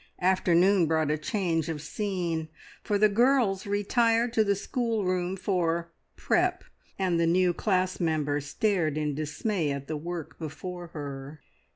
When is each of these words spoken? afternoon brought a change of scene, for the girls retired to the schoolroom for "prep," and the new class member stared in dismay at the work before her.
afternoon 0.23 0.87
brought 0.87 1.11
a 1.11 1.15
change 1.19 1.69
of 1.69 1.79
scene, 1.79 2.49
for 2.83 2.97
the 2.97 3.07
girls 3.07 3.67
retired 3.67 4.33
to 4.33 4.43
the 4.43 4.55
schoolroom 4.55 5.37
for 5.37 5.91
"prep," 6.15 6.63
and 6.97 7.19
the 7.19 7.27
new 7.27 7.53
class 7.53 7.99
member 7.99 8.41
stared 8.41 8.97
in 8.97 9.13
dismay 9.13 9.69
at 9.69 9.87
the 9.87 9.95
work 9.97 10.39
before 10.39 10.87
her. 10.87 11.39